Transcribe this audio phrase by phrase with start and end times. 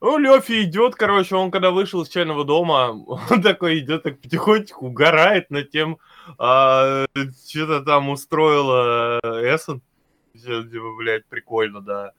[0.00, 2.90] Ну, Лёфи идет, короче, он когда вышел из чайного дома,
[3.30, 5.98] он такой идет, так потихонечку угорает над тем,
[6.38, 7.06] а,
[7.48, 9.82] что-то там устроила Эссен.
[10.34, 12.12] Типа, блядь, прикольно, да.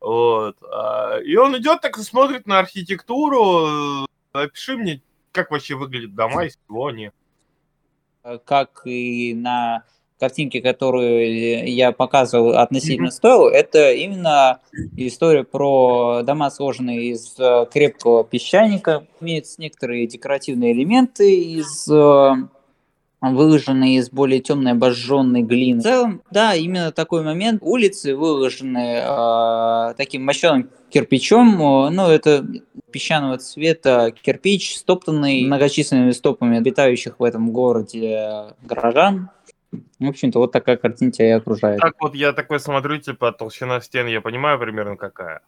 [0.00, 0.56] Вот.
[0.62, 4.06] А, и он идет так смотрит на архитектуру.
[4.32, 7.10] Опиши мне, как вообще выглядят дома, из чего они.
[8.44, 9.84] Как и на
[10.18, 14.60] картинке, которую я показывал относительно стоил, это именно
[14.96, 19.06] история про дома, сложенные из э, крепкого песчаника.
[19.20, 22.32] Имеются некоторые декоративные элементы из э,
[23.20, 25.80] выложенные из более темной обожженной глины.
[25.80, 27.60] В целом, да, именно такой момент.
[27.62, 32.46] Улицы выложены э, таким мощеным кирпичом, ну, это
[32.90, 39.30] песчаного цвета кирпич, стоптанный многочисленными стопами обитающих в этом городе горожан.
[39.98, 41.80] В общем-то, вот такая картина тебя и окружает.
[41.80, 45.40] Так вот я такой смотрю, типа, толщина стен, я понимаю примерно какая.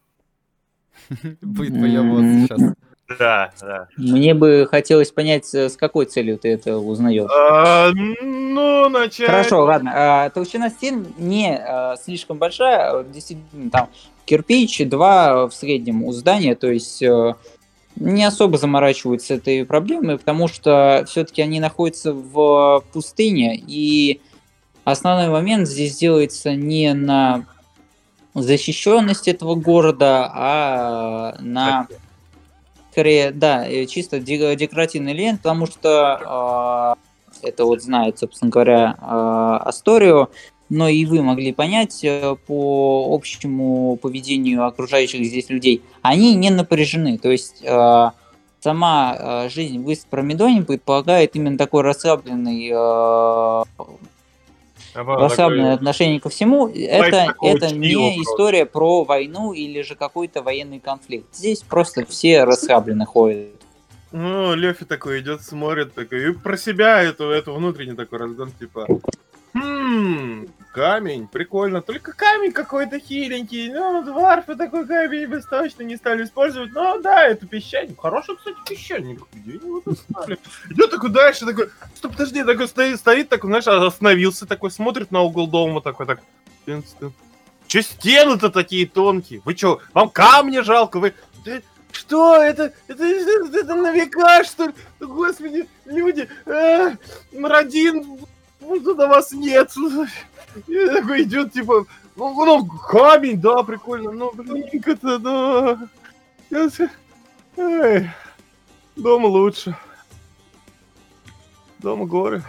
[1.41, 2.75] Будет вот сейчас.
[3.19, 3.89] Да, да.
[3.97, 7.31] Мне бы хотелось понять, с какой целью ты это узнаешь.
[7.35, 9.27] А, ну, начать...
[9.27, 9.93] Хорошо, ладно.
[9.95, 13.05] А, толщина стен не а, слишком большая.
[13.05, 13.89] Действительно, там
[14.27, 17.37] кирпич, два в среднем у здания, то есть а,
[18.01, 24.21] не особо заморачиваются этой проблемой, потому что все-таки они находятся в пустыне, и
[24.85, 27.45] основной момент здесь делается не на
[28.35, 31.89] защищенность этого города, а на
[32.93, 36.97] скорее, да, чисто декоративный лент, потому что
[37.43, 40.31] э, это вот знает, собственно говоря, э, Асторию,
[40.69, 47.19] но и вы могли понять э, по общему поведению окружающих здесь людей, они не напряжены.
[47.19, 48.11] То есть э,
[48.61, 53.65] сама э, жизнь в Ист-Промедоне предполагает именно такой расслабленный э,
[54.95, 61.35] расслабленное отношение ко всему, это, это не история про войну или же какой-то военный конфликт.
[61.35, 63.51] Здесь просто все расслабленно ходят.
[64.11, 68.87] Ну, Лёфи такой идет, смотрит, такой, и про себя эту, эту внутренний такой разгон, типа,
[69.55, 71.83] Хм, камень, прикольно.
[71.83, 73.73] Только камень какой-то хиленький.
[73.73, 76.73] Ну, дварфы такой камень бы точно не стали использовать.
[76.73, 78.01] Ну, да, это песчаник.
[78.01, 79.21] Хороший, кстати, песчаник.
[79.33, 80.39] Где его достали?
[80.71, 85.23] Идет такой дальше, такой, что, подожди, такой стоит, стоит, такой, знаешь, остановился, такой, смотрит на
[85.23, 86.21] угол дома, такой, так,
[87.67, 89.43] Че стены-то такие тонкие?
[89.45, 90.99] Вы что, вам камня жалко?
[90.99, 91.15] Вы...
[91.93, 92.73] Что это?
[92.87, 94.75] Это, это, это на века, что ли?
[95.01, 96.97] Господи, люди, э,
[97.33, 98.19] Мародин
[98.77, 99.73] ну, на вас нет.
[100.67, 101.87] И такой идет, типа,
[102.17, 105.89] ну, ну, камень, да, прикольно, но, блин, это, да.
[107.57, 108.09] Эй,
[108.97, 109.77] дома лучше.
[111.79, 112.43] Дома горы.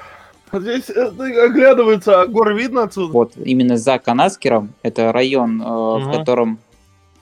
[0.52, 3.14] А здесь э, оглядывается, а гор видно отсюда?
[3.14, 6.00] Вот, именно за Канаскером, это район, угу.
[6.00, 6.60] в котором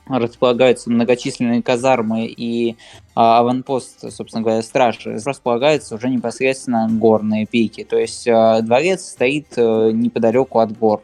[0.10, 2.78] располагаются многочисленные казармы и
[3.16, 7.84] а, аванпост, собственно говоря, стражи, располагаются уже непосредственно горные пики.
[7.84, 11.04] То есть а, дворец стоит а, неподалеку от гор.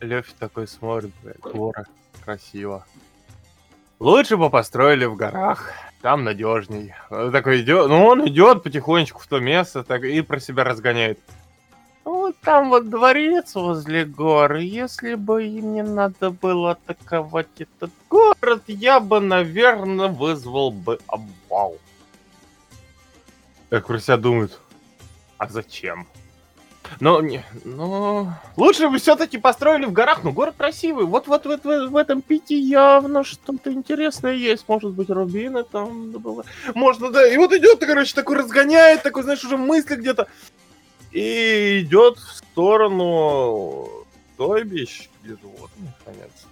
[0.00, 1.12] Лев такой смотрит,
[1.42, 1.84] горы,
[2.24, 2.84] красиво.
[4.00, 6.94] Лучше бы построили в горах, там надежней.
[7.10, 11.18] Такой идет, ну он идет потихонечку в то место так, и про себя разгоняет.
[12.04, 14.56] Вот там вот дворец возле гор.
[14.56, 21.76] Если бы им не надо было атаковать этот город, я бы, наверное, вызвал бы обвал.
[23.70, 24.58] Я про себя думают,
[25.36, 26.06] а зачем?
[27.00, 28.32] Но, не, но...
[28.56, 31.04] Лучше бы все-таки построили в горах, но город красивый.
[31.04, 34.64] Вот, вот, вот, вот в этом пите явно что-то интересное есть.
[34.68, 36.44] Может быть, рубины там было.
[36.74, 37.26] Можно, да.
[37.28, 40.28] И вот идет, короче, такой разгоняет, такой, знаешь, уже мысли где-то
[41.12, 43.88] и идет в сторону
[44.34, 46.46] стойбищ, где животных хранятся.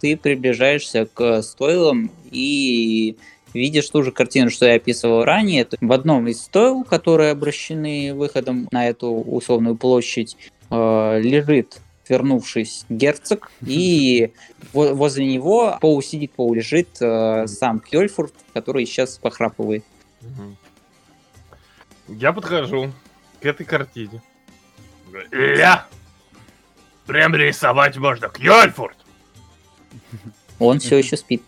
[0.00, 3.16] Ты приближаешься к стойлам и
[3.54, 5.66] видишь ту же картину, что я описывал ранее.
[5.80, 10.36] В одном из стойл, которые обращены выходом на эту условную площадь,
[10.70, 14.32] э, лежит вернувшись герцог, и
[14.72, 19.84] возле него полу сидит, полу лежит э, сам Кьольфурт, который сейчас похрапывает.
[22.08, 22.92] Я подхожу
[23.40, 24.22] к этой картине.
[25.30, 25.86] Ля!
[27.06, 28.28] Прям рисовать можно.
[28.28, 28.96] Кьольфорд!
[30.58, 31.42] Он все еще спит.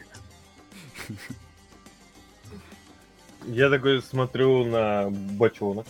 [3.46, 5.86] Я такой смотрю на бочонок.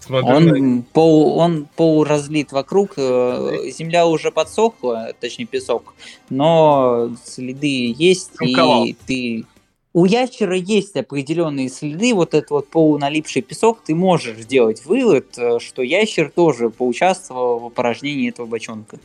[0.00, 0.82] Смотрю он, на...
[0.82, 5.94] пол, он полуразлит вокруг, э, земля уже подсохла, точнее песок,
[6.30, 9.44] но следы есть, и ты
[9.92, 15.58] у ящера есть определенные следы, вот этот вот полуналипший песок, ты можешь сделать вывод, э,
[15.58, 18.98] что ящер тоже поучаствовал в опорожнении этого бочонка.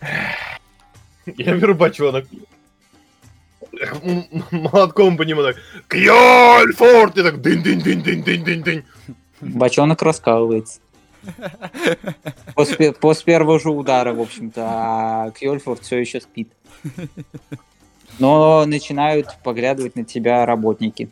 [1.26, 2.26] Я беру бочонок.
[4.50, 5.56] молотком по нему так,
[5.88, 8.84] Кьольфорд, и так дынь-дынь-дынь-дынь-дынь-дынь.
[9.40, 10.80] Бочонок раскалывается.
[12.54, 16.50] После, после первого же удара, в общем-то, а Кьольфорд все еще спит.
[18.18, 21.10] Но начинают поглядывать на тебя работники.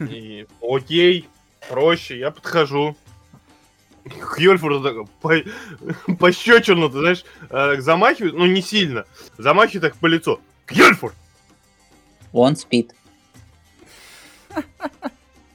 [0.00, 1.28] И, окей,
[1.68, 2.96] проще, я подхожу.
[4.04, 9.04] К Йольфорду так по, пощечину, ты знаешь, э, замахивает, ну не сильно,
[9.36, 10.40] замахивает так по лицу.
[10.64, 11.14] Кьольфорд!
[12.32, 12.94] Он спит.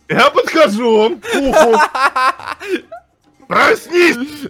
[0.09, 1.77] Я подхожу, к уху.
[3.51, 4.49] Проснись!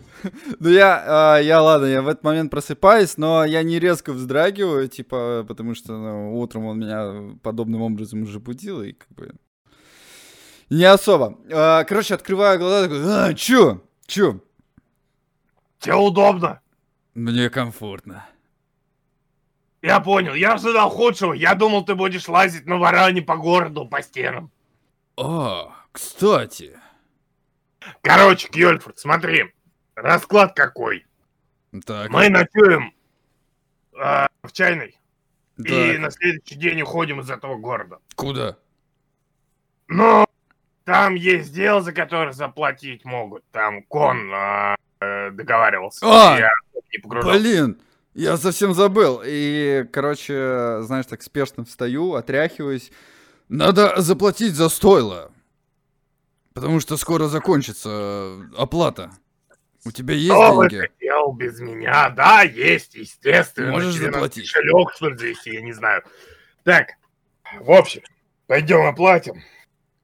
[0.59, 4.87] Ну я, а, я ладно, я в этот момент просыпаюсь, но я не резко вздрагиваю,
[4.87, 9.33] типа, потому что ну, утром он меня подобным образом уже будил, и как бы...
[10.69, 11.35] Не особо.
[11.51, 13.81] А, короче, открываю глаза, такой, а, чё?
[14.05, 14.39] Чё?
[15.79, 16.61] Тебе удобно?
[17.15, 18.27] Мне комфортно.
[19.81, 21.33] Я понял, я ожидал худшего.
[21.33, 24.51] Я думал, ты будешь лазить на варане по городу, по стенам.
[25.17, 26.80] О, кстати.
[28.01, 29.53] Короче, Кьольфорд, смотри.
[29.95, 31.05] Расклад какой.
[31.85, 32.93] Так, Мы ночуем
[33.93, 34.97] э, в чайной.
[35.57, 37.99] И так, на следующий день уходим из этого города.
[38.15, 38.57] куда?
[39.87, 40.25] Но
[40.85, 43.43] там есть дело, за которое заплатить могут.
[43.51, 46.05] Там Кон э, э, договаривался.
[46.05, 46.37] А!
[46.39, 46.49] Я
[46.91, 47.39] не погружался.
[47.39, 47.81] Блин,
[48.13, 49.21] я совсем забыл.
[49.23, 52.91] И, короче, знаешь, так спешно встаю, отряхиваюсь.
[53.49, 55.30] Надо заплатить за стойло.
[56.53, 59.11] Потому что скоро закончится э, оплата.
[59.85, 60.81] У тебя есть Что деньги?
[60.87, 62.09] хотел без меня?
[62.09, 63.71] Да, есть, естественно.
[63.71, 64.51] Можешь Тебе заплатить.
[64.51, 66.03] Кошелек, что ли, завести, я не знаю.
[66.63, 66.89] Так,
[67.59, 68.01] в общем,
[68.47, 69.41] пойдем оплатим.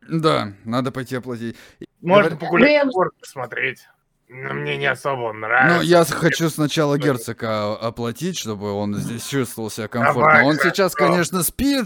[0.08, 1.58] Да, надо пойти оплатить.
[2.02, 3.88] Можно Говорит- погулять в город посмотреть.
[4.30, 5.78] Но мне не особо нравится.
[5.78, 10.22] Ну, я хочу сначала герцога оплатить, чтобы он здесь чувствовал себя комфортно.
[10.24, 11.12] Давай, Он сейчас, хорошо.
[11.14, 11.86] конечно, спит.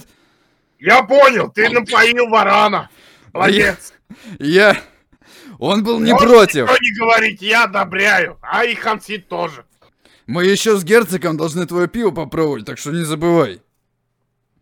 [0.80, 2.90] Я понял, ты напоил варана.
[3.34, 3.94] Молодец.
[4.40, 4.82] Я...
[5.60, 6.68] Он был не против.
[6.70, 8.40] Что не говорить, я одобряю.
[8.42, 9.64] А и Хансит тоже.
[10.26, 13.62] Мы еще с герцогом должны твое пиво попробовать, так что не забывай.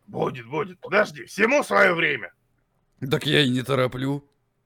[0.07, 0.79] Будет, будет.
[0.79, 2.33] Подожди, всему свое время.
[3.09, 4.23] Так я и не тороплю.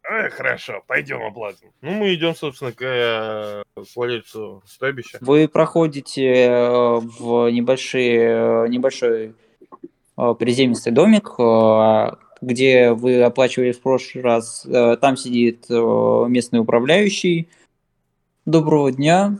[0.09, 1.69] Э, хорошо, пойдем оплатим.
[1.81, 3.63] Ну, мы идем, собственно, к э,
[3.95, 5.17] владельцу стойбища.
[5.21, 9.35] Вы проходите э, в небольшие, э, небольшой
[10.17, 11.29] э, приземистый домик,
[12.43, 14.65] где вы оплачивали в прошлый раз.
[14.65, 17.49] Э, Там сидит э, местный управляющий.
[18.45, 19.39] Доброго дня,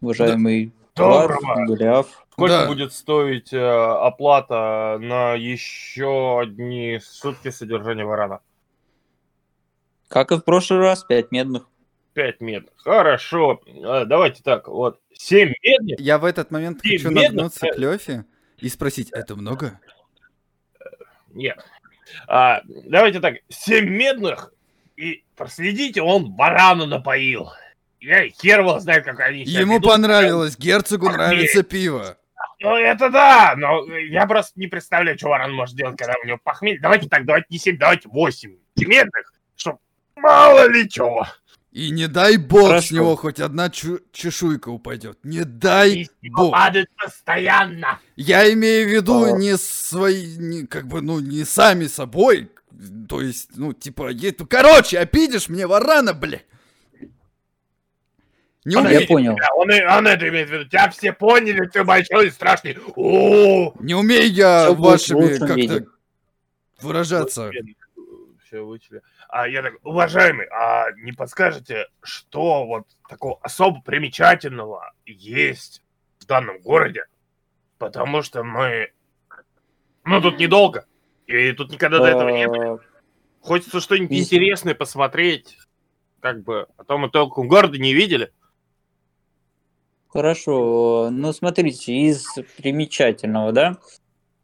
[0.00, 0.72] уважаемый.
[0.96, 2.26] Варф, Голиаф.
[2.32, 2.66] Сколько Да.
[2.66, 8.40] будет стоить э, оплата на еще одни сутки содержания варана?
[10.08, 11.66] Как и в прошлый раз, пять медных.
[12.12, 12.72] Пять медных.
[12.76, 13.60] Хорошо.
[13.66, 15.00] Э, давайте так, вот.
[15.14, 15.98] Семь медных?
[16.00, 18.24] Я в этот момент хочу нагнуться к Лёфе
[18.58, 19.80] и спросить, это много?
[21.30, 21.64] Нет.
[22.28, 24.52] А, давайте так, семь медных,
[24.96, 27.50] и проследите, он барана напоил.
[28.00, 29.90] Я хер его знает, как они Ему ведут.
[29.90, 31.28] понравилось, герцогу Охренеть.
[31.28, 32.16] нравится пиво.
[32.60, 36.38] Ну, это да, но я просто не представляю, что Варан может делать, когда у него
[36.42, 36.80] похмелье.
[36.80, 39.80] Давайте так, давайте не семь, давайте восемь медных, чтоб
[40.16, 41.26] мало ли чего.
[41.72, 42.94] И не дай бог с Хорошо.
[42.94, 45.18] него хоть одна чу- чешуйка упадет.
[45.24, 46.52] Не дай И бог.
[46.52, 47.98] падает постоянно.
[48.14, 49.38] Я имею в виду О.
[49.38, 52.50] не свои, не, как бы, ну, не сами собой.
[53.08, 56.40] То есть, ну, типа, е- ну, короче, обидишь мне варана, бля.
[58.64, 59.36] Не Он Я умею, это- понял.
[59.56, 60.64] Он, и- он это имеет в виду.
[60.66, 62.76] Тебя все поняли, ты большой и страшный.
[62.96, 65.86] О, не умею я Всё будет в вашими как-то
[66.82, 67.50] выражаться.
[68.46, 69.00] Все вычли.
[69.32, 75.82] А я так, уважаемый, а не подскажете, что вот такого особо примечательного есть
[76.18, 77.06] в данном городе?
[77.78, 78.92] Потому что мы...
[80.04, 80.84] Ну, тут недолго.
[81.26, 82.74] И тут никогда до этого не были.
[82.74, 82.78] Э,
[83.40, 85.56] Хочется что-нибудь интересное посмотреть.
[86.20, 88.30] Как бы, а то мы толком города не видели.
[90.08, 92.26] Хорошо, ну смотрите, из
[92.58, 93.78] примечательного, да,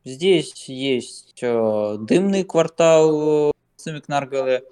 [0.03, 4.65] здесь есть э, дымный квартал Самикнаргалы,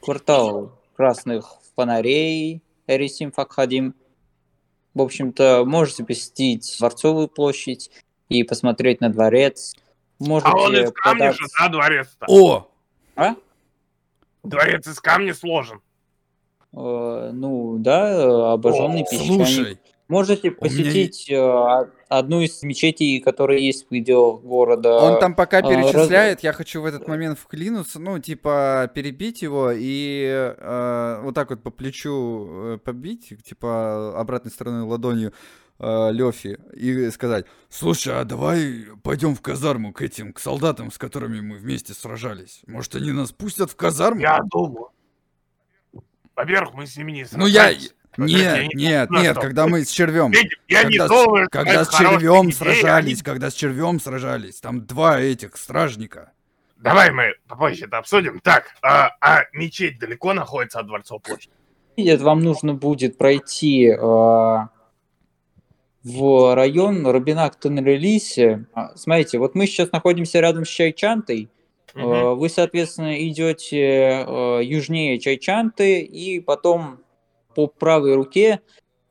[0.00, 3.94] квартал красных фонарей Эрисим Факхадим.
[4.94, 7.90] В общем-то, можете посетить Дворцовую площадь
[8.28, 9.74] и посмотреть на дворец.
[10.18, 12.26] Можете А он из камня податься- же, да, дворец-то?
[12.28, 12.70] О,
[13.16, 13.34] А?
[14.42, 15.80] Дворец из камня сложен.
[16.72, 19.46] Э, ну да, обожженный О, песчаник.
[19.46, 24.96] слушай, Можете У меня посетить э, одну из мечетей, которые есть в пределах города.
[25.00, 29.42] он там пока а, раз- перечисляет, я хочу в этот момент вклинуться, ну, типа, перебить
[29.42, 35.34] его и э, вот так вот по плечу э, побить, типа, обратной стороной ладонью.
[35.78, 40.96] э, Лёфи и сказать, слушай, а давай пойдем в казарму к этим, к солдатам, с
[40.98, 42.62] которыми мы вместе сражались.
[42.66, 44.20] Может, они нас пустят в казарму?
[44.20, 44.88] Я думаю.
[46.34, 47.52] Во-первых, мы с ними не Ну сражались.
[47.52, 50.32] Во-первых, я Нет, не нет, нет, когда мы с червем.
[50.66, 54.84] Я не Когда, с- думаю, когда с червем идея, сражались, когда с червем сражались, там
[54.86, 56.32] два этих стражника.
[56.78, 58.40] Давай мы попозже это обсудим.
[58.40, 61.52] Так, а, а мечеть далеко находится от Дворцовой площади?
[61.96, 63.98] Нет, вам нужно будет пройти э,
[66.04, 68.66] в район Робинак Тенрелисе.
[68.74, 71.48] А, Смотрите, вот мы сейчас находимся рядом с Чайчантой.
[71.94, 72.00] Э,
[72.34, 74.24] Вы, соответственно, идете
[74.62, 77.00] южнее Чайчанты и потом
[77.54, 78.60] по правой руке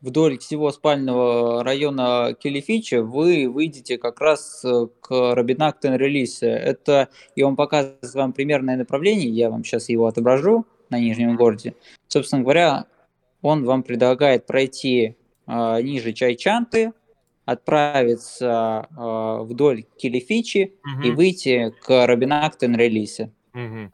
[0.02, 6.48] вдоль всего спального района Келефича вы выйдете как раз э, к Робинак Тенрелисе.
[6.48, 11.76] Это, и он показывает вам примерное направление, я вам сейчас его отображу на Нижнем городе.
[12.08, 12.86] Собственно говоря,
[13.42, 15.18] он вам предлагает пройти
[15.48, 16.94] э, ниже Чайчанты,
[17.46, 21.16] отправиться э, вдоль Келефичи и Мгм.
[21.16, 23.32] выйти к Робинак Тенрелисе.
[23.54, 23.94] Мгм.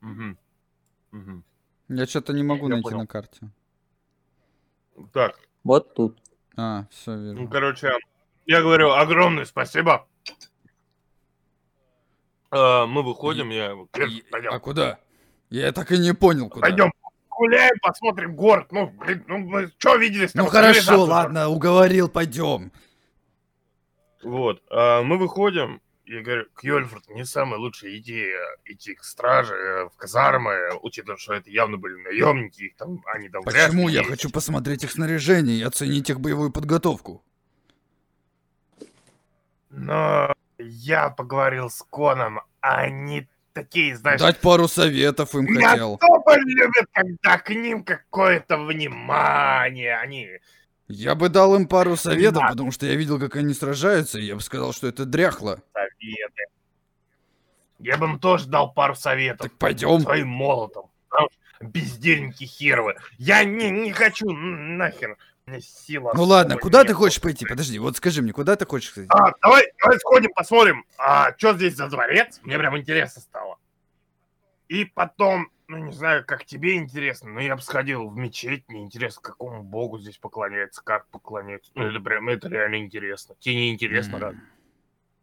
[0.00, 0.38] Мгм.
[1.12, 1.44] Мгм.
[1.94, 2.98] Я что-то не могу Я найти понял.
[2.98, 3.50] на карте.
[5.12, 6.18] Так, Вот тут.
[6.56, 7.50] А, все ну, верно.
[7.50, 7.92] короче,
[8.46, 10.06] я говорю огромное спасибо.
[12.50, 13.72] Э, Мы выходим, я...
[13.72, 14.52] И- Пойдем.
[14.52, 14.98] А куда?
[15.50, 16.62] Я так и не понял, куда.
[16.66, 16.92] Пойдем
[17.30, 18.68] гуляем, посмотрим город.
[18.70, 22.72] Ну, блин, ну мы что видели с Ну хорошо, ладно, уговорил, пойдем.
[24.22, 29.54] Вот, а, мы выходим, и я говорю, Кьольфорд, не самая лучшая идея идти к страже,
[29.54, 33.42] э, в казармы, учитывая, что это явно были наемники, их там, они там...
[33.44, 33.88] Почему?
[33.88, 34.10] Я есть.
[34.10, 37.24] хочу посмотреть их снаряжение и оценить их боевую подготовку.
[39.70, 45.98] Но я поговорил с Коном, они такие, знаешь, Дать пару советов им хотел.
[46.00, 50.28] особо любят, когда к ним какое-то внимание, они...
[50.94, 52.48] Я бы дал им пару советов, Да.
[52.50, 55.58] потому что я видел, как они сражаются, и я бы сказал, что это дряхло.
[55.72, 56.44] советы.
[57.78, 59.48] Я бы им тоже дал пару советов.
[59.48, 60.00] Так пойдем.
[60.00, 60.90] Своим молотом.
[61.60, 62.96] Бездельники херовы.
[63.18, 65.16] Я не, не хочу, нахер.
[65.46, 67.46] Меня сила Ну ладно, куда ты хочешь пойти?
[67.46, 69.10] Подожди, вот скажи мне, куда ты хочешь ходить?
[69.12, 72.38] А, давай, давай сходим, посмотрим, а, что здесь за дворец.
[72.42, 73.56] Мне прям интересно стало.
[74.68, 78.82] И потом, ну не знаю, как тебе интересно, но я бы сходил в мечеть, мне
[78.82, 81.72] интересно, какому богу здесь поклоняется, как поклоняется.
[81.74, 83.34] Ну это прям, это реально интересно.
[83.40, 84.18] Тебе не интересно.
[84.18, 84.36] Рад?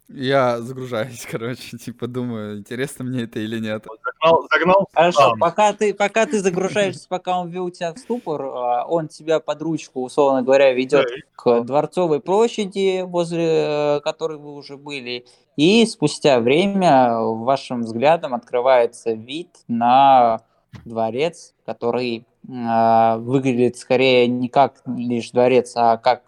[0.10, 3.86] Я загружаюсь, короче, типа думаю, интересно мне это или нет.
[4.04, 5.40] Загнал, загнал Хорошо, сам.
[5.40, 9.62] пока ты, пока ты загружаешься, пока он ввел тебя в ступор, а, он тебя под
[9.62, 15.26] ручку, условно говоря, ведет к Дворцовой площади, возле э, которой вы уже были,
[15.56, 20.42] и спустя время вашим взглядом открывается вид на
[20.86, 26.24] дворец, который а, выглядит скорее не как лишь дворец, а как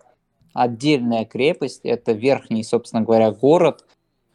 [0.54, 1.82] отдельная крепость.
[1.84, 3.86] Это верхний, собственно говоря, город,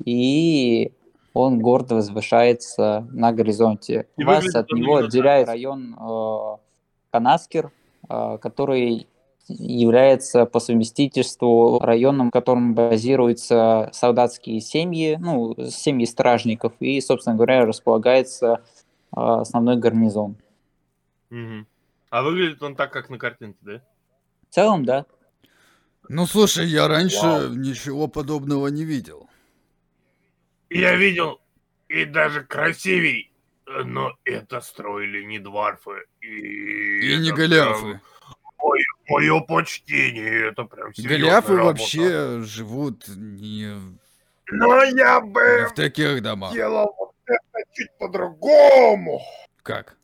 [0.05, 0.93] и
[1.33, 4.09] он гордо возвышается на горизонте.
[4.17, 6.57] И Вас от него отделяет район э,
[7.11, 7.71] Канаскер,
[8.09, 9.07] э, который
[9.49, 17.65] является по совместительству районом, в котором базируются солдатские семьи, ну, семьи стражников, и, собственно говоря,
[17.65, 20.37] располагается э, основной гарнизон.
[21.31, 21.67] Мгм.
[22.11, 23.83] А выглядит он так, как на картинке, да?
[24.49, 25.05] В целом, да.
[26.09, 27.49] Ну слушай, я раньше Вау.
[27.55, 29.29] ничего подобного не видел.
[30.71, 31.41] Я видел
[31.89, 33.33] и даже красивей,
[33.67, 36.05] но это строили не дварфы.
[36.21, 37.81] И, И не голиафы.
[37.83, 38.01] прям
[39.09, 41.67] Мое почтение, это прям серьезная Голиафы работа.
[41.67, 43.73] вообще живут не
[44.51, 46.53] Но я не бы в таких домах.
[46.53, 49.21] делал вот это чуть по-другому.
[49.63, 49.97] Как?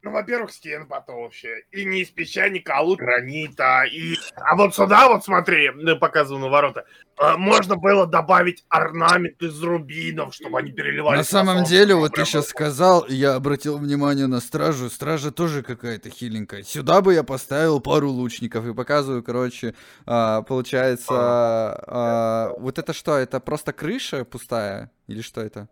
[0.00, 1.64] Ну, во-первых, стен потолще.
[1.72, 3.82] И не из песчаника, а лучше гранита.
[3.82, 4.14] И...
[4.36, 6.84] А вот сюда, вот смотри, я показываю на ворота,
[7.20, 11.18] э, можно было добавить орнамент из рубинов, чтобы они переливались.
[11.18, 14.88] На самом деле, вот ты сейчас сказал, я обратил внимание на стражу.
[14.88, 16.62] Стража тоже какая-то хиленькая.
[16.62, 19.74] Сюда бы я поставил пару лучников и показываю, короче,
[20.06, 23.16] а, получается, а, вот это что?
[23.16, 25.68] Это просто крыша пустая или что это?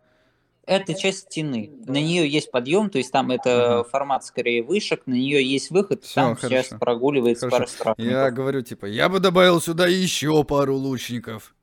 [0.67, 1.71] Это часть стены.
[1.87, 6.03] На нее есть подъем, то есть там это формат скорее вышек, на нее есть выход,
[6.05, 6.79] Всё, там сейчас хорошо.
[6.79, 7.59] прогуливается Хорошо.
[7.59, 8.13] пара стражников.
[8.13, 11.55] Я говорю, типа, я бы добавил сюда еще пару лучников.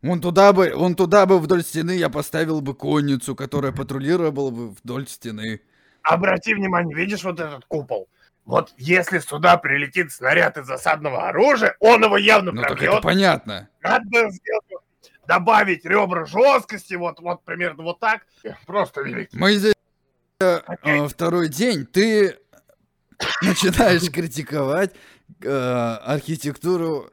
[0.00, 4.70] Вон туда бы, вон туда бы вдоль стены я поставил бы конницу, которая патрулировала бы
[4.70, 5.60] вдоль стены.
[6.02, 8.08] Обрати внимание, видишь вот этот купол?
[8.46, 13.02] Вот если сюда прилетит снаряд из засадного оружия, он его явно Ну так это пробьет.
[13.02, 13.68] понятно.
[13.82, 14.64] Надо сделать,
[15.28, 18.26] добавить ребра жесткости, вот, вот примерно вот так.
[18.66, 19.36] Просто великий.
[19.36, 19.74] Мы здесь
[20.40, 21.84] э, э, второй день.
[21.84, 22.38] Ты
[23.42, 24.94] начинаешь критиковать
[25.42, 27.10] э, архитектуру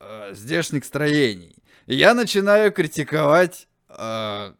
[0.00, 1.54] э, здешних строений.
[1.86, 4.52] Я начинаю критиковать э,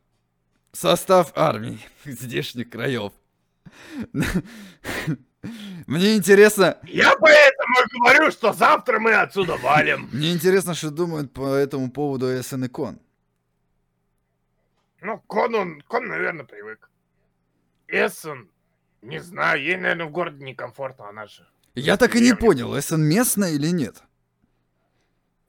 [0.73, 3.13] состав армии здешних краев.
[5.87, 10.09] Мне интересно, Я поэтому и говорю, что завтра мы отсюда валим.
[10.13, 12.99] мне интересно, что думают по этому поводу СН и Кон.
[15.01, 16.91] Ну, Кон, он, Кон, наверное, привык.
[17.89, 18.49] Эссен,
[19.03, 21.47] не знаю, ей, наверное, в городе некомфортно, она же.
[21.75, 24.03] Я так и не понял, СН местная или нет?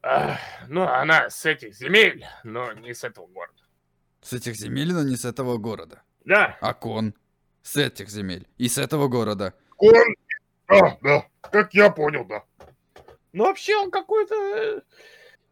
[0.04, 0.38] Ах,
[0.68, 3.62] ну, она с этих земель, но не с этого города.
[4.22, 6.02] С этих земель, но не с этого города.
[6.26, 7.14] Да, А Кон
[7.64, 9.54] с этих земель и с этого города.
[9.78, 9.94] Кон,
[10.68, 12.44] да, да, как я понял, да.
[13.34, 14.82] Ну, вообще, он какой-то э,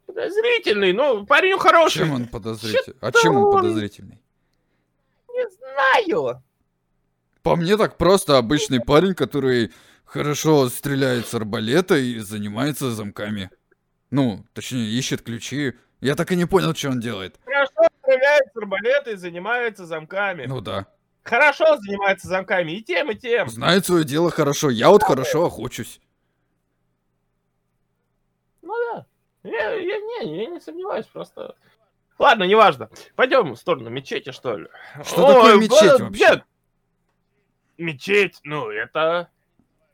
[0.08, 2.00] подозрительный, но парень хороший.
[2.00, 2.98] Чем он подозрительный?
[3.02, 4.20] А чем он он- подозрительный?
[5.30, 6.42] Не знаю.
[7.44, 9.72] По мне так просто обычный парень, который
[10.04, 13.52] хорошо стреляет с арбалета и занимается замками.
[14.10, 15.74] Ну, точнее, ищет ключи.
[16.02, 17.40] Я так и не понял, что он делает.
[17.46, 20.46] Хорошо стреляет с арбалета и занимается замками.
[20.48, 20.88] Ну да.
[21.26, 23.50] Хорошо занимается замками и тем, и тем.
[23.50, 24.70] Знает свое дело хорошо.
[24.70, 26.00] Я вот хорошо охочусь.
[28.62, 29.08] Ну да.
[29.42, 31.56] Я, я, не, я не сомневаюсь, просто...
[32.20, 32.92] Ладно, неважно.
[33.16, 34.68] Пойдем в сторону мечети, что ли.
[35.04, 36.24] Что такое мечеть вообще?
[36.24, 36.44] нет.
[37.80, 39.30] Мечеть, ну, это...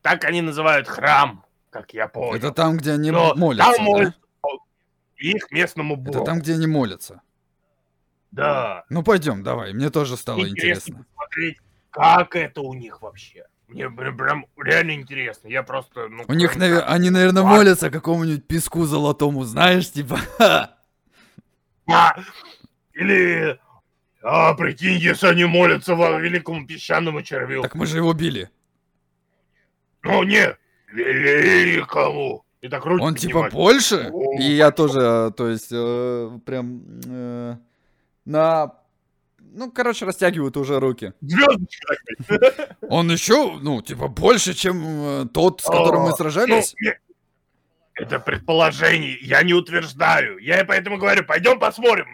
[0.02, 2.36] Так они называют храм, как я понял.
[2.36, 4.14] Это там, где они Но молятся, там да?
[5.16, 6.18] их местному богу.
[6.18, 7.22] Это там, где они молятся.
[8.32, 8.86] Да.
[8.90, 9.74] Ну пойдем, давай.
[9.74, 11.06] Мне тоже стало Интересно интересно.
[11.32, 11.58] Посмотреть,
[11.90, 13.46] как это у них вообще.
[13.68, 15.48] Мне прям, реально интересно.
[15.48, 16.08] Я просто...
[16.10, 20.20] Ну, У них, кроме наве- как- они, наверное, молятся какому-нибудь песку золотому, знаешь, типа.
[21.88, 22.16] А,
[22.94, 23.60] Или...
[24.24, 27.64] А, прикинь, если они молятся во великому песчаному червю.
[27.64, 28.50] Так мы же его били.
[30.04, 30.56] Ну, не,
[30.94, 32.46] великому.
[32.62, 33.54] И так руки Он типа поднимать.
[33.54, 34.12] больше?
[34.40, 37.56] И я тоже, э, то есть, э, прям э,
[38.26, 38.74] на...
[39.54, 41.14] Ну, короче, растягивают уже руки.
[41.22, 41.96] Звездочка
[42.28, 42.78] такая.
[42.90, 46.74] Он еще, ну, типа, больше, чем э, тот, с которым мы сражались.
[46.80, 46.92] ну,
[47.96, 50.38] Это предположение, я не утверждаю.
[50.38, 52.08] Я и поэтому говорю, пойдем посмотрим.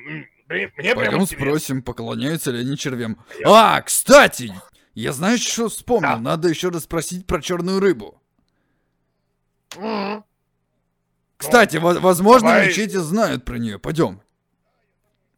[0.50, 3.18] Мне, Пойдем спросим, поклоняются ли они червям.
[3.46, 4.52] А, кстати,
[4.96, 6.10] я знаешь, что вспомнил?
[6.10, 6.18] Да.
[6.20, 8.20] Надо еще раз спросить про черную рыбу.
[9.76, 10.24] М.
[11.38, 12.68] Кстати, во- возможно, давай.
[12.70, 13.78] мечети знают про нее.
[13.78, 14.22] Пойдем.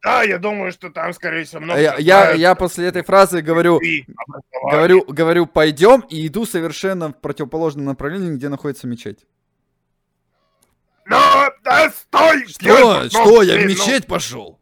[0.01, 1.79] Да, я думаю, что там, скорее всего, много...
[1.79, 3.81] Я, я, я после этой фразы говорю,
[4.63, 9.25] говорю, говорю, пойдем, и иду совершенно в противоположном направлении, где находится мечеть.
[11.05, 12.45] Но, да, стой!
[12.47, 12.63] Что?
[12.65, 13.25] Герман, Что?
[13.25, 14.59] ну, Я в ну, мечеть пошел.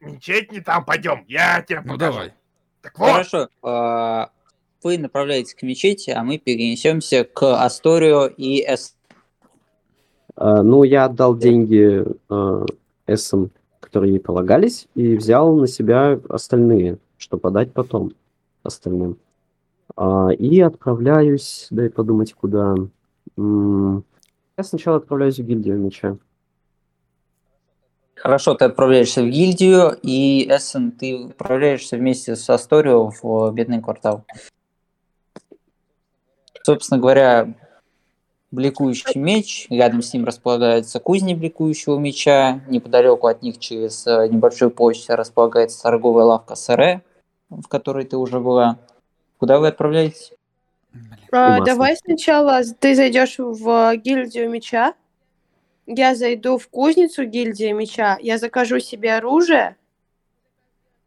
[0.00, 2.12] Мечеть не там, пойдем, я тебе Ну покажу.
[2.12, 2.32] давай.
[2.80, 3.48] Так вот, Хорошо.
[3.62, 4.30] а,
[4.82, 8.96] Вы направляетесь к мечети, а мы перенесемся к Асторио и Эс.
[10.34, 12.66] А, Ну, я отдал деньги э,
[13.06, 13.50] эссам,
[13.82, 18.12] которые ей полагались, и взял на себя остальные, что подать потом
[18.62, 19.18] остальным.
[19.96, 22.74] А, И отправляюсь, дай подумать, куда.
[23.36, 26.16] Я сначала отправляюсь в гильдию меча.
[28.14, 34.24] Хорошо, ты отправляешься в гильдию, и Эссен, ты отправляешься вместе с Асторио в бедный квартал.
[36.62, 37.54] Собственно говоря,
[38.52, 44.70] бликующий меч, рядом с ним располагается кузня бликующего меча, неподалеку от них через э, небольшой
[44.70, 47.02] поезд располагается торговая лавка Саре,
[47.48, 48.78] в которой ты уже была.
[49.38, 50.32] Куда вы отправляетесь?
[51.32, 54.94] А, давай сначала ты зайдешь в гильдию меча.
[55.86, 58.18] Я зайду в кузницу гильдии меча.
[58.20, 59.76] Я закажу себе оружие.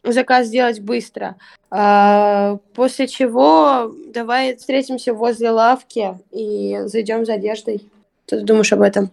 [0.05, 1.35] Заказ сделать быстро.
[1.71, 7.89] А, после чего давай встретимся возле лавки и зайдем за одеждой.
[8.27, 9.09] Что ты думаешь об этом?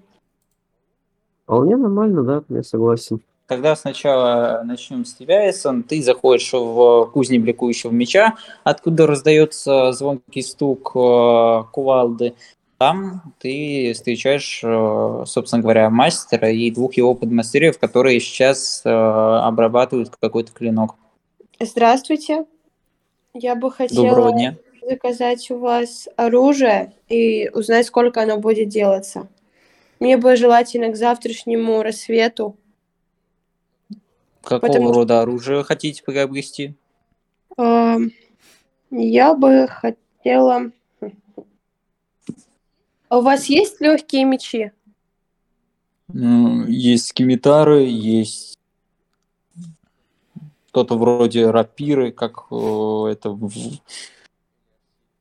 [1.45, 3.21] Вполне нормально, да, я согласен.
[3.47, 5.83] Тогда сначала начнем с тебя, Эссон.
[5.83, 12.35] Ты заходишь в кузню бликующего меча, откуда раздается звонкий стук э, кувалды.
[12.83, 20.11] Там ты встречаешь, э, собственно говоря, мастера и двух его подмастерьев, которые сейчас э, обрабатывают
[20.18, 20.97] какой-то клинок.
[21.61, 22.45] Здравствуйте.
[23.35, 29.29] Я бы хотела заказать у вас оружие и узнать, сколько оно будет делаться.
[30.01, 32.57] Мне бы желательно к завтрашнему рассвету.
[34.42, 36.75] Какого потому что- рода оружие хотите приобрести?
[37.57, 38.11] Ам,
[38.90, 40.73] Я бы хотела...
[43.12, 44.72] А у вас есть легкие мечи?
[46.14, 48.59] М, Есть скимитары, есть
[50.68, 52.55] что-то вроде рапиры, как э,
[53.11, 53.53] это в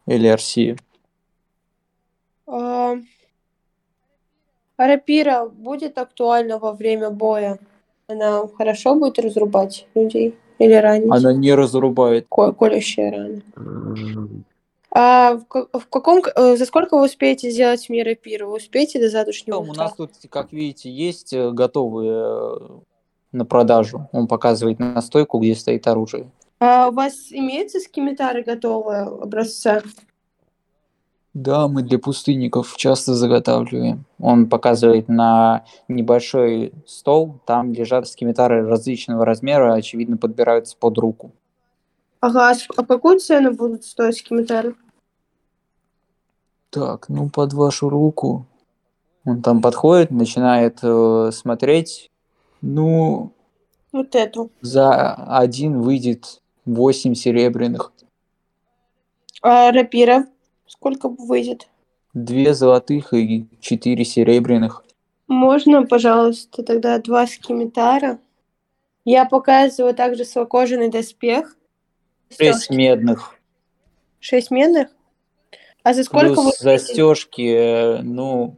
[0.08, 0.80] LRC.
[2.48, 2.96] А,
[4.78, 7.60] а рапира будет актуальна во время боя?
[8.08, 11.12] Она хорошо будет разрубать людей или ранить?
[11.12, 12.26] Она не разрубает.
[12.30, 13.42] Ко- колющие раны.
[14.94, 15.46] А в,
[15.80, 16.22] в каком...
[16.36, 18.50] э, За сколько вы успеете сделать мне рапиру?
[18.50, 19.84] Вы успеете до завтрашнего Потом у утра?
[19.86, 22.80] нас тут, как видите, есть э, готовые э,
[23.32, 24.10] на продажу.
[24.12, 26.30] Он показывает на стойку, где стоит оружие.
[26.60, 29.82] А у вас имеются скимитары готовые образца?
[31.34, 34.04] Да, мы для пустынников часто заготавливаем.
[34.20, 41.32] Он показывает на небольшой стол, там лежат скимитары различного размера, очевидно, подбираются под руку.
[42.22, 44.76] Ага, а а какую цену будут стоить скимитары?
[46.70, 48.46] Так, ну под вашу руку.
[49.26, 52.10] Он там подходит, начинает э, смотреть.
[52.62, 53.34] Ну,
[53.92, 54.52] Вот эту.
[54.62, 57.92] за один выйдет 8 серебряных,
[59.42, 60.28] А рапира?
[60.68, 61.68] Сколько выйдет?
[62.14, 64.84] две золотых и четыре серебряных.
[65.28, 68.20] Можно, пожалуйста, тогда два скимитара?
[69.06, 71.56] Я показываю также свой кожаный доспех.
[72.38, 73.36] Шесть медных.
[74.20, 74.90] Шесть медных?
[75.84, 76.36] А за сколько вы...
[76.36, 78.58] Плюс застежки, э, ну,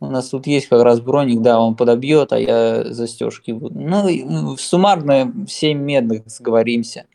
[0.00, 3.78] у нас тут есть как раз броник, да, он подобьет, а я застежки буду.
[3.78, 7.06] Ну, ну, суммарно 7 медных сговоримся.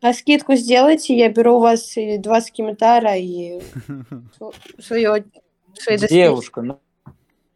[0.00, 3.60] А скидку сделайте, я беру у вас и два скимитара и
[4.78, 5.24] свое.
[6.10, 6.80] Девушка, ну,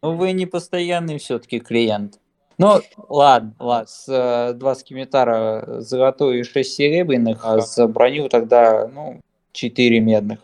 [0.01, 2.19] ну вы не постоянный все-таки клиент.
[2.57, 8.87] Ну, ладно, ладно, с, э, два скимитара золотой и 6 серебряных, а за броню тогда,
[8.87, 10.39] ну, 4 медных.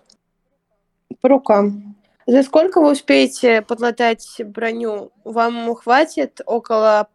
[1.21, 1.95] По рукам.
[2.28, 5.12] За сколько вы успеете подлатать броню?
[5.24, 7.08] Вам хватит около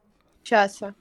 [0.43, 0.95] часа?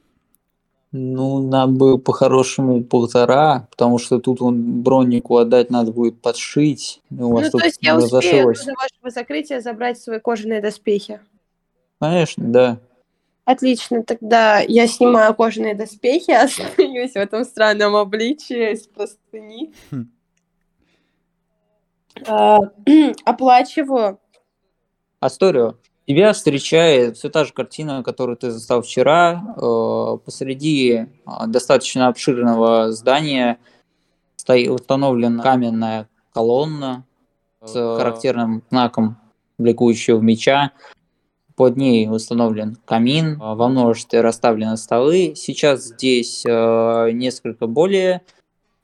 [0.91, 7.01] Ну, нам бы по-хорошему полтора, потому что тут он бронику отдать надо будет подшить.
[7.11, 8.65] У вас ну, тут то есть я успею разошлось.
[8.65, 11.19] до вашего закрытия забрать свои кожаные доспехи.
[11.99, 12.77] Конечно, да.
[13.45, 19.71] Отлично, тогда я снимаю кожаные доспехи, остаюсь в этом странном обличии из простыни.
[19.91, 20.11] Хм.
[22.27, 22.59] А,
[23.25, 24.19] Оплачиваю.
[25.19, 25.75] Асторио,
[26.07, 29.55] тебя встречает все та же картина, которую ты застал вчера.
[29.57, 33.59] Э, Посреди а, достаточно обширного здания
[34.37, 37.05] стоит установлена каменная колонна
[37.63, 39.17] с характерным знаком
[39.57, 40.71] бликующего меча.
[41.55, 45.33] Под ней установлен камин, а, во множестве расставлены столы.
[45.35, 48.21] Сейчас здесь э, несколько более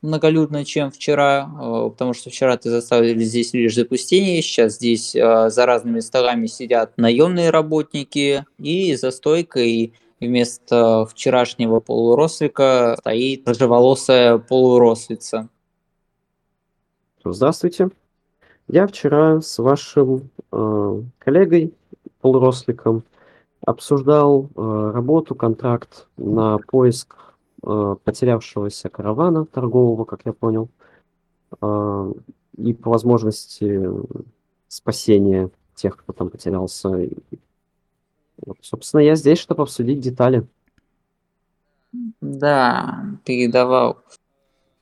[0.02, 5.50] многолюдно, чем вчера, э, потому что вчера ты заставили здесь лишь запустение, сейчас здесь э,
[5.50, 15.50] за разными столами сидят наемные работники, и за стойкой вместо вчерашнего полурослика стоит рыжеволосая полурослица.
[17.24, 17.90] Здравствуйте.
[18.68, 21.74] Я вчера с вашим э, коллегой,
[22.22, 23.04] полуросликом,
[23.66, 27.16] обсуждал э, работу, контракт на поиск
[27.64, 30.70] э, потерявшегося каравана торгового, как я понял,
[31.62, 32.14] э,
[32.58, 33.90] и по возможности
[34.68, 36.90] спасения тех, кто там потерялся.
[38.38, 40.48] Вот, собственно, я здесь, чтобы обсудить детали.
[42.22, 44.02] Да, передавал.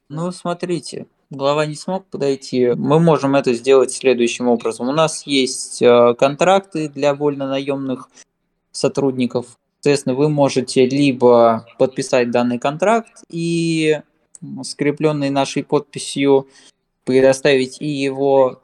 [0.10, 2.70] Ну, смотрите, глава не смог подойти.
[2.76, 4.90] Мы можем это сделать следующим образом.
[4.90, 8.10] У нас есть э, контракты для вольно-наемных
[8.72, 9.58] сотрудников.
[9.82, 14.02] Соответственно, вы можете либо подписать данный контракт и
[14.64, 16.48] скрепленный нашей подписью
[17.06, 18.62] предоставить и его,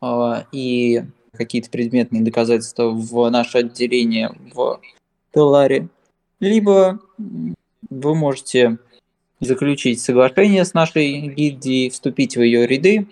[0.00, 4.80] э, и какие-то предметные доказательства в наше отделение в
[5.32, 5.88] Теларе.
[6.38, 8.78] Либо вы можете
[9.44, 13.06] заключить соглашение с нашей гильдией, вступить в ее ряды,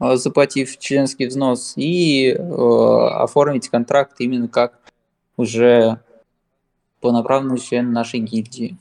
[0.00, 4.78] э, заплатив членский взнос, и э, оформить контракт именно как
[5.36, 6.00] уже
[7.00, 8.76] полноправный член нашей гильдии.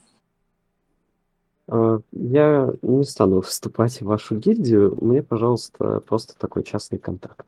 [1.67, 4.97] Э, Я не стану вступать в вашу гильдию.
[5.01, 7.45] Мне, пожалуйста, просто такой частный контракт.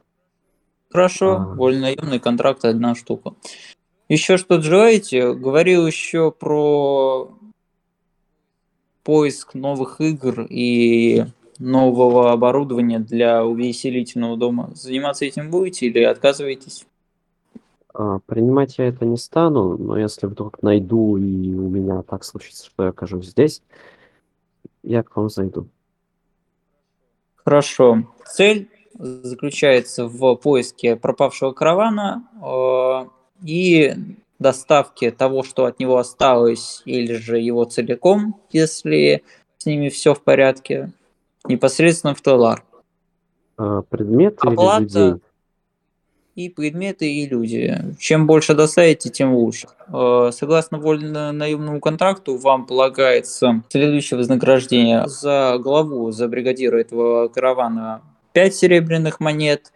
[0.92, 1.46] Хорошо, А.
[1.56, 3.34] вольнонаемный контракт одна штука.
[4.10, 5.34] Еще что-то желаете?
[5.34, 7.32] Говорил еще про
[9.10, 11.26] поиск новых игр и
[11.58, 14.70] нового оборудования для увеселительного дома.
[14.76, 16.86] Заниматься этим будете или отказываетесь?
[17.92, 22.68] А, Принимать я это не стану, но если вдруг найду и у меня так случится,
[22.68, 23.64] что я окажусь здесь,
[24.84, 25.66] я к вам зайду.
[27.38, 28.04] Хорошо.
[28.28, 33.10] Цель заключается в поиске пропавшего каравана э,
[33.44, 33.96] и
[34.40, 39.24] доставке того, что от него осталось, или же его целиком, если
[39.58, 40.92] с ними все в порядке.
[41.48, 42.64] непосредственно в Телар.
[43.58, 44.82] А, предметы или Оплата.
[44.82, 45.14] людей?
[46.36, 47.78] И предметы, и люди.
[48.00, 49.68] Чем больше доставите, тем лучше.
[49.92, 55.06] Э, Согласно вольно-наемному контракту, вам полагается следующее вознаграждение.
[55.08, 58.02] За главу, за бригадира этого каравана
[58.34, 59.74] 5 серебряных монет.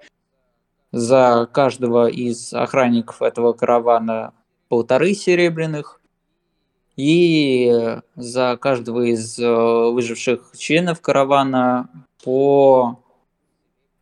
[0.93, 4.31] За каждого из охранников этого каравана
[4.73, 6.01] полторы серебряных.
[6.95, 7.71] И
[8.15, 11.91] за каждого из э, выживших членов каравана
[12.23, 12.99] по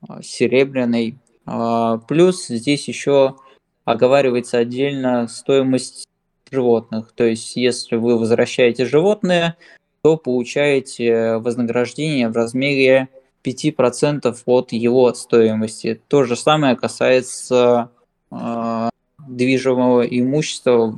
[0.07, 3.35] э, серебряной а, Плюс здесь еще
[3.83, 6.07] оговаривается отдельно стоимость
[6.49, 7.11] животных.
[7.13, 9.57] То есть, если вы возвращаете животное,
[10.03, 13.09] то получаете вознаграждение в размере
[13.43, 16.01] 5% от его стоимости.
[16.07, 17.91] То же самое касается
[18.31, 18.89] э,
[19.27, 20.93] движимого имущества.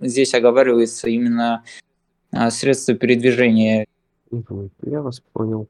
[0.00, 1.62] Здесь оговаривается именно
[2.32, 3.86] э, средства передвижения.
[4.82, 5.68] Я вас понял.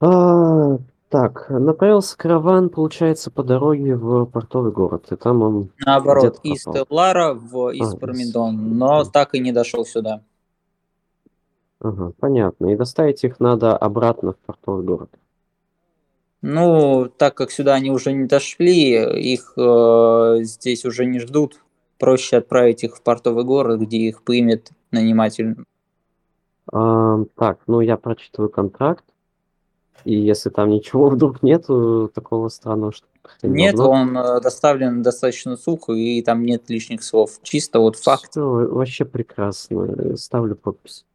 [0.00, 6.64] А, так, направился караван, получается, по дороге в портовый город, и там он Наоборот, из.
[6.64, 9.10] Теллара в из- Испармидон, но Мгм.
[9.12, 10.22] так и не дошел сюда.
[11.80, 12.72] Ага, понятно.
[12.72, 15.10] И доставить их надо обратно в портовый город.
[16.46, 18.90] Ну, так как сюда они уже не дошли,
[19.32, 21.62] их э, здесь уже не ждут.
[21.98, 25.56] Проще отправить их в портовый город, где их примет наниматель.
[26.70, 29.06] А, так, ну я прочитываю контракт,
[30.04, 33.06] и если там ничего вдруг нету такого странного, что
[33.42, 33.94] Нет, должно.
[33.94, 37.38] он э, доставлен достаточно сухо, и там нет лишних слов.
[37.42, 38.32] Чисто вот факт.
[38.32, 40.14] Всё, вообще прекрасно.
[40.18, 41.06] Ставлю подпись.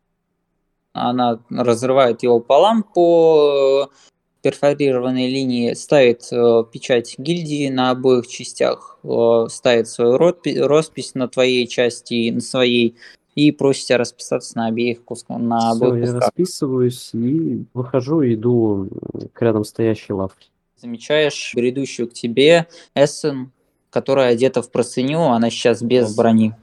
[0.93, 4.09] Она разрывает его полам по э,
[4.41, 11.28] перфорированной линии, ставит э, печать гильдии на обоих частях, э, ставит свою роспи- роспись на
[11.28, 12.95] твоей части и на своей,
[13.36, 16.21] и просит тебя расписаться на обеих кусках, на Всё, обоих я кусках.
[16.30, 20.47] расписываюсь и выхожу, иду м, к рядом стоящей лавке.
[20.78, 23.52] Замечаешь грядущую к тебе Эссен,
[23.89, 26.54] которая одета в простыню, она сейчас без брони.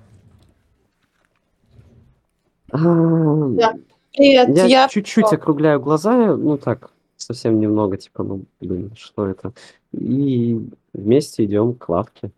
[2.72, 3.74] А, Да.
[4.16, 4.88] Привет, Я я...
[4.88, 9.52] чуть-чуть округляю глаза, ну так, совсем немного, типа, ну, блин, что это?
[9.92, 10.60] И
[10.92, 12.30] вместе идем к лавке.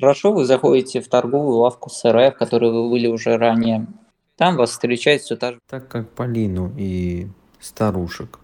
[0.00, 3.86] Хорошо, вы заходите в торговую лавку СРФ, в которой вы были уже ранее.
[4.36, 7.26] Там вас встречает все та же Так как Полину и
[7.58, 8.38] старушек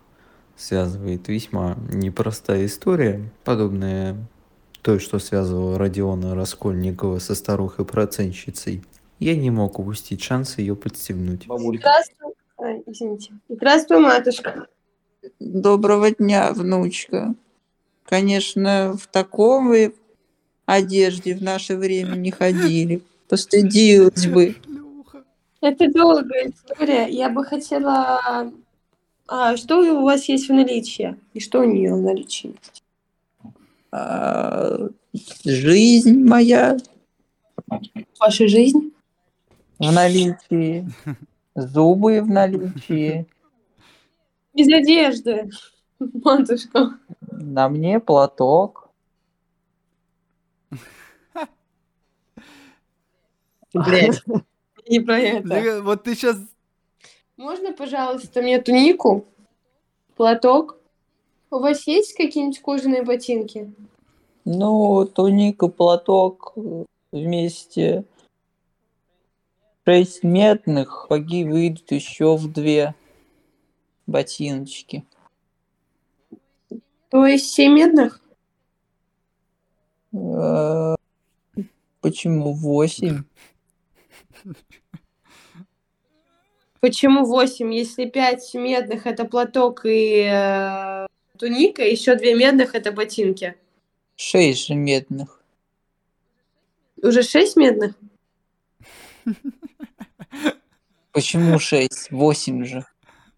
[0.57, 4.17] связывает весьма непростая история, подобная
[4.83, 8.83] той, что связывала Родиона Раскольникова со старухой-процентщицей,
[9.19, 11.47] я не мог упустить шанс ее подстегнуть.
[11.47, 11.89] бабулька.
[11.89, 12.33] Здравствуй.
[12.65, 13.31] Ой, извините.
[13.51, 14.69] Здравствуй, матушка.
[15.39, 17.35] Доброго дня, внучка.
[18.07, 19.95] Конечно, в такой
[20.65, 23.03] одежде в наше время не ходили.
[23.29, 24.57] Постыдилась бы.
[25.61, 27.07] Это долгая история.
[27.11, 28.51] Я бы хотела...
[29.29, 31.17] А, что у вас есть в наличии?
[31.35, 32.55] И что у нее в наличии?
[33.93, 34.89] А,
[35.45, 36.79] жизнь моя
[38.19, 38.91] Ваша жизнь?
[39.79, 40.87] в наличии,
[41.55, 43.27] зубы в наличии,
[44.55, 45.51] Без одежды,
[45.99, 46.99] матушка.
[47.31, 48.91] на мне платок.
[53.73, 54.23] Блядь,
[54.89, 55.83] Не про это.
[55.83, 56.37] Вот ты сейчас...
[57.37, 59.25] Можно, пожалуйста, мне тунику,
[60.17, 60.79] платок?
[61.51, 63.73] У вас есть какие-нибудь кожаные ботинки?
[64.45, 66.55] ну, туника, платок
[67.11, 68.05] вместе.
[69.87, 72.95] Шесть медных, поги выйдут еще в две
[74.07, 75.05] ботиночки.
[77.11, 78.23] То есть семь медных?
[80.15, 80.95] Э,
[82.01, 83.25] Почему восемь?
[86.81, 87.73] Почему восемь?
[87.75, 91.07] Если пять медных это платок и э,
[91.39, 93.55] туника, еще две медных это ботинки.
[94.17, 95.43] Шесть же медных.
[97.03, 97.95] Уже шесть медных?
[101.15, 102.11] Почему шесть?
[102.11, 102.85] Восемь же.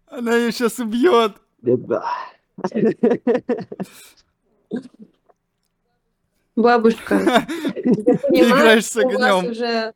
[0.07, 1.37] Она ее сейчас убьет.
[1.61, 2.03] Беда.
[6.55, 9.51] Бабушка, Ты играешь с что у вас огнем.
[9.51, 9.93] уже.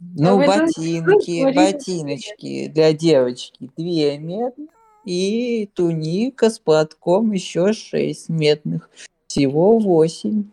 [0.00, 3.70] Ну, там ботинки, ботиночки для девочки.
[3.76, 4.70] Две медных.
[5.04, 8.88] И туника с платком еще шесть медных.
[9.26, 10.44] Всего восемь.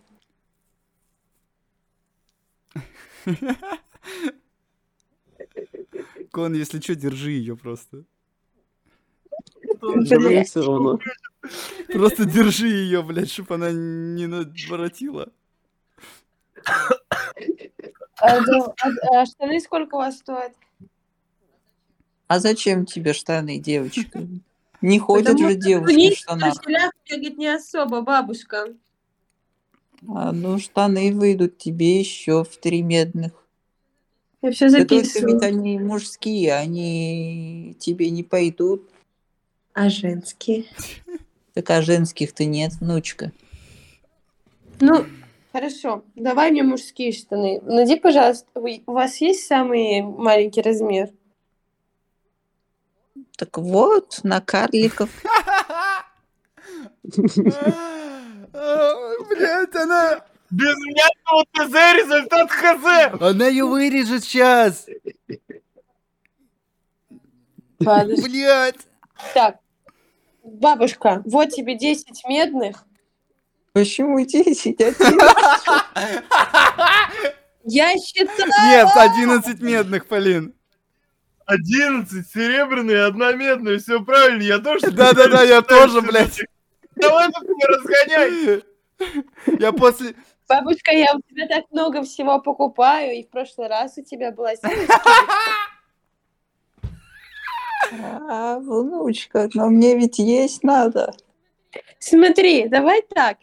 [6.31, 8.03] Кон, если что, держи ее просто.
[11.87, 15.31] Просто держи ее, блядь, чтобы она не наворотила.
[18.21, 20.53] А, а- а штаны сколько у вас стоят?
[22.27, 24.21] А зачем тебе штаны, девочка?
[24.81, 26.55] Не ходят же девушки в штанах.
[26.55, 28.67] на штанах бегать не особо, бабушка.
[30.07, 33.33] А, ну, штаны выйдут тебе еще в три медных.
[34.41, 35.43] Я все Да только ведь записываю.
[35.43, 38.89] они мужские, они тебе не пойдут.
[39.73, 40.65] А женские?
[41.53, 43.33] Так а женских-то нет, внучка.
[44.79, 45.05] Ну,
[45.51, 46.05] хорошо.
[46.15, 47.59] Давай мне мужские штаны.
[47.61, 51.09] Найди, пожалуйста, вы- у вас есть самый маленький размер?
[53.35, 55.09] Так вот, на карликов.
[59.39, 60.21] Блять, она...
[60.51, 61.73] Без внятного ТЗ
[62.03, 63.21] результат ХЗ!
[63.21, 64.87] Она ее вырежет сейчас!
[67.79, 68.87] Блять!
[69.35, 69.59] Так,
[70.43, 72.83] бабушка, вот тебе 10 медных.
[73.73, 74.79] Почему 10?
[77.63, 78.49] Я считаю...
[78.65, 80.55] Нет, 11 медных, Полин.
[81.45, 84.89] 11 серебряные, одна медная, все правильно, я тоже...
[84.91, 86.41] Да-да-да, я тоже, блядь.
[86.95, 88.63] Давай тут не разгоняй!
[89.59, 90.15] Я после...
[90.47, 94.53] Бабушка, я у тебя так много всего покупаю, и в прошлый раз у тебя была.
[98.27, 101.13] А, внучка, но мне ведь есть надо.
[101.99, 103.37] Смотри, давай так.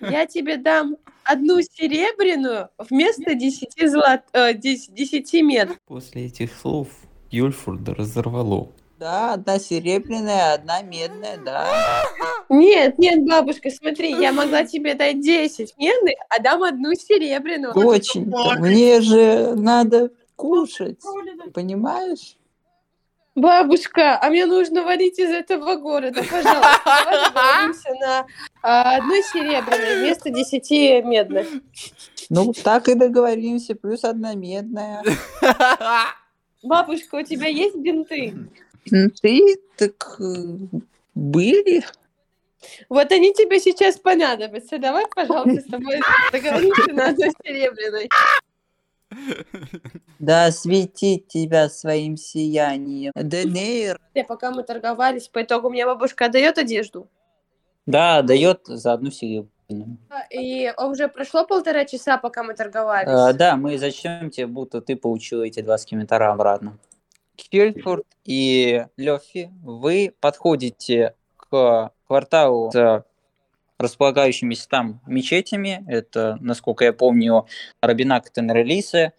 [0.00, 4.22] Я тебе дам одну серебряную вместо 10 золот...
[4.32, 5.78] э, 10, 10 мед.
[5.86, 6.88] После этих слов
[7.30, 8.72] Юльфурда разорвало.
[8.98, 11.70] Да, одна серебряная, одна медная, да.
[12.48, 17.74] Нет, нет, бабушка, смотри, я могла тебе дать 10 медных, а дам одну серебряную.
[17.74, 18.26] Очень.
[18.58, 20.98] Мне же надо кушать,
[21.54, 22.36] понимаешь?
[23.36, 26.80] Бабушка, а мне нужно валить из этого города, пожалуйста.
[26.84, 28.26] Давай договоримся на
[28.62, 31.46] а, одной серебряной вместо 10 медных.
[32.30, 35.04] Ну, так и договоримся, плюс одна медная.
[36.64, 38.34] Бабушка, у тебя есть бинты?
[38.90, 40.78] Ну, Ты так э,
[41.14, 41.84] были?
[42.88, 44.78] Вот они тебе сейчас понадобятся.
[44.78, 46.00] Давай, пожалуйста, с тобой
[46.32, 48.08] договоримся на одной серебряной.
[50.18, 53.12] Да светить тебя своим сиянием.
[53.14, 54.00] Денейр.
[54.26, 57.08] Пока мы торговались, по итогу мне бабушка дает одежду.
[57.86, 59.96] Да, дает за одну серебряную.
[60.30, 63.08] И уже прошло полтора часа, пока мы торговались.
[63.08, 66.78] А, да, мы зачем тебе, будто ты получил эти два скимитара обратно.
[67.40, 73.04] Хельфорд и Лёфи, вы подходите к кварталу с
[73.78, 75.84] располагающимися там мечетями.
[75.88, 77.46] Это, насколько я помню,
[77.80, 79.12] Рабинак Тенрелисе.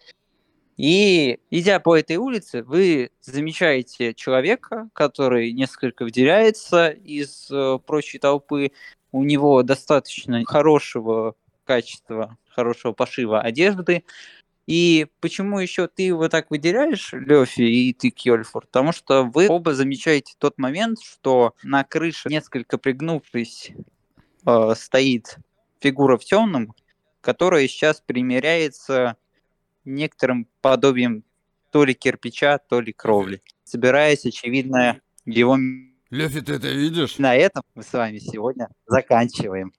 [0.76, 8.72] И, идя по этой улице, вы замечаете человека, который несколько выделяется из э, прочей толпы.
[9.12, 14.04] У него достаточно хорошего качества, хорошего пошива одежды.
[14.66, 18.66] И почему еще ты его так выделяешь, Лёфи, и ты, Кьольфорд?
[18.66, 23.72] Потому что вы оба замечаете тот момент, что на крыше, несколько пригнувшись,
[24.46, 25.38] э, стоит
[25.80, 26.74] фигура в темном,
[27.20, 29.16] которая сейчас примеряется
[29.84, 31.24] некоторым подобием
[31.72, 35.56] то ли кирпича, то ли кровли, собираясь, очевидно, его...
[36.10, 37.18] Лёфи, ты это видишь?
[37.18, 39.72] На этом мы с вами сегодня заканчиваем.